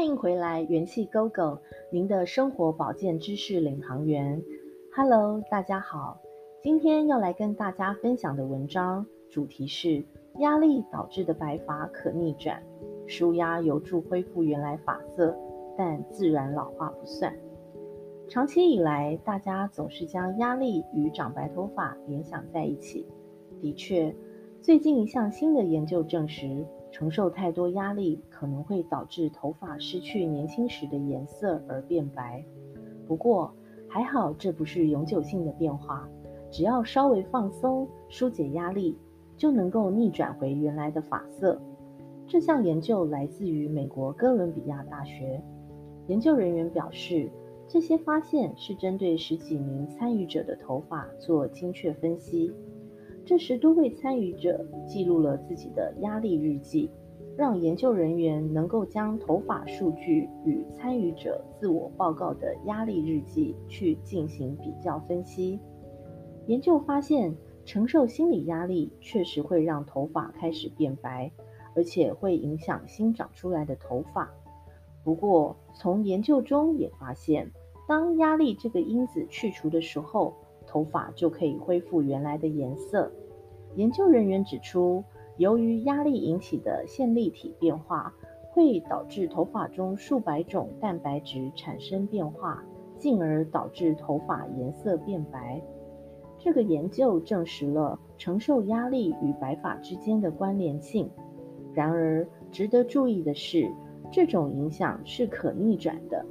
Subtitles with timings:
[0.00, 1.58] 欢迎回来，元气 Go Go，
[1.90, 4.42] 您的生活保健知识领航员。
[4.96, 6.18] Hello，大家好，
[6.62, 10.02] 今天要来跟大家分享的文章主题是
[10.38, 12.62] 压力导致的白发可逆转，
[13.06, 15.36] 舒压有助恢复原来发色，
[15.76, 17.30] 但自然老化不算。
[18.26, 23.06] 长期以来，大家总是将压力与长白头发联想在一起。
[23.60, 24.16] 的确，
[24.62, 26.66] 最近一项新的研究证实。
[26.90, 32.44] 承受太多压力可能会导致头发失去年轻时的颜色而变白。
[33.06, 33.52] 不过
[33.88, 36.08] 还好，这不是永久性的变化，
[36.50, 38.96] 只要稍微放松、疏解压力，
[39.36, 41.60] 就能够逆转回原来的发色。
[42.26, 45.42] 这项研究来自于美国哥伦比亚大学，
[46.06, 47.28] 研究人员表示，
[47.66, 52.52] 这些发现是针对十几名参与者的头发做精确分析。
[53.24, 56.90] 这十多位参与者记录了自己的压力日记，
[57.36, 65.60] 让研究人员能够将头发数据与参与者自我报告的压力日记去进行比较分析。
[66.46, 67.32] 研究发现，
[67.64, 71.30] 承受心理压力确实会让头发开始变白，
[71.76, 74.28] 而且会影响新长出来的头发。
[75.04, 77.48] 不过，从研究中也发现，
[77.86, 80.34] 当压力这个因子去除的时候，
[80.70, 83.10] 头发就可以恢复原来的颜色。
[83.74, 85.02] 研究人员指出，
[85.36, 88.14] 由于压力引起的线粒体变化，
[88.52, 92.62] 会导致头发中数百种蛋白质产生变化，
[92.98, 95.60] 进而导致头发颜色变白。
[96.38, 101.10] 这个研究证实了承受压力与白发之间的关联性。
[101.74, 103.70] 然而，值得注意的是，
[104.10, 106.24] 这种影响是可逆转的。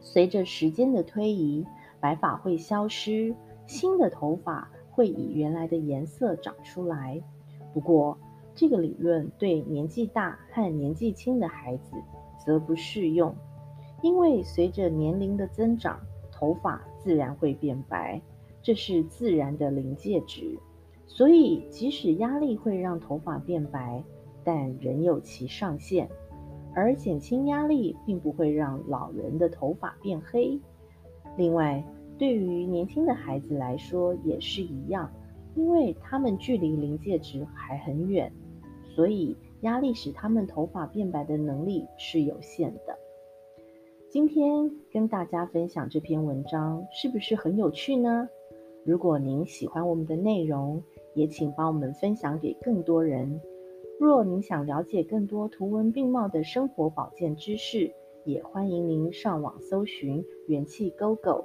[0.00, 1.66] 随着时间的推移，
[2.00, 3.34] 白发会消失。
[3.68, 7.22] 新的头发会以原来的颜色长出来，
[7.72, 8.18] 不过
[8.54, 11.92] 这个理论对年纪大和年纪轻的孩子
[12.44, 13.32] 则不适用，
[14.02, 16.00] 因为随着年龄的增长，
[16.32, 18.20] 头发自然会变白，
[18.62, 20.58] 这是自然的临界值。
[21.06, 24.02] 所以即使压力会让头发变白，
[24.42, 26.08] 但仍有其上限。
[26.74, 30.60] 而减轻压力并不会让老人的头发变黑。
[31.36, 31.84] 另外，
[32.18, 35.10] 对于年轻的孩子来说也是一样，
[35.54, 38.32] 因为他们距离临界值还很远，
[38.94, 42.98] 所以压力使他们头发变白的能力是有限的。
[44.10, 48.28] 今天跟大家分享这篇文章，是不是很有趣呢？
[48.84, 50.82] 如果您喜欢我们的内容，
[51.14, 53.40] 也请帮我们分享给更多人。
[54.00, 57.92] 若您想了解更多图文并茂的生活保健知识，
[58.24, 61.44] 也欢迎您上网搜寻元气 GO GO。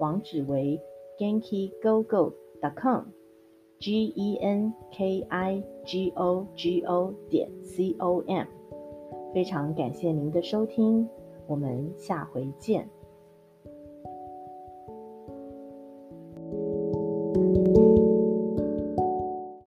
[0.00, 0.80] 网址为
[1.18, 8.46] genkigogo.com，g e n k i g o g o 点 c o m。
[9.32, 11.08] 非常感谢您的收听，
[11.46, 12.88] 我们下回见。